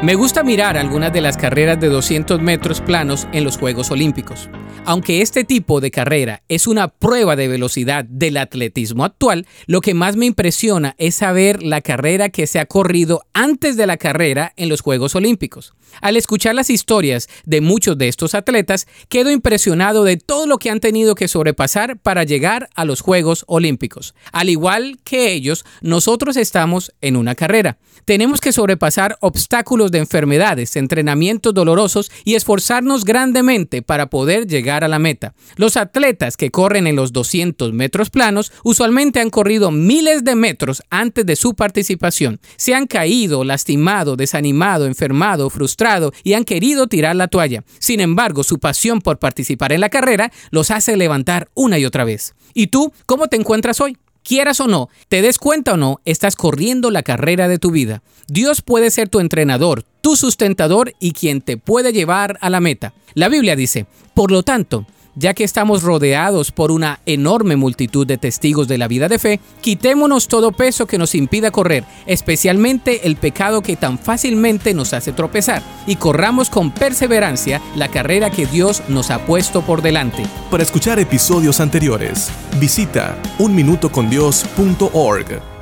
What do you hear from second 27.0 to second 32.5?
en una carrera. Tenemos que sobrepasar obstáculos de enfermedades, entrenamientos dolorosos y